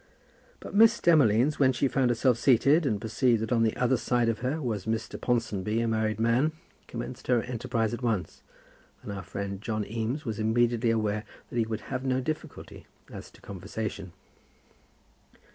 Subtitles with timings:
[0.59, 4.29] But Miss Demolines, when she found herself seated, and perceived that on the other side
[4.29, 5.21] of her was Mr.
[5.21, 6.53] Ponsonby, a married man,
[6.87, 8.41] commenced her enterprise at once,
[9.03, 13.29] and our friend John Eames was immediately aware that he would have no difficulty as
[13.29, 14.11] to conversation.